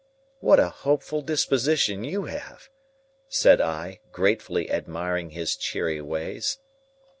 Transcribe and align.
"What 0.39 0.59
a 0.59 0.69
hopeful 0.69 1.21
disposition 1.21 2.03
you 2.03 2.23
have!" 2.23 2.71
said 3.29 3.61
I, 3.61 3.99
gratefully 4.11 4.71
admiring 4.71 5.29
his 5.29 5.55
cheery 5.55 6.01
ways. 6.01 6.57